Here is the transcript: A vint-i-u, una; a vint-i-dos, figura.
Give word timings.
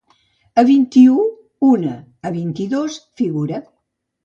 A 0.61 0.63
vint-i-u, 0.69 1.17
una; 1.67 1.93
a 2.29 2.33
vint-i-dos, 2.41 2.99
figura. 3.23 3.63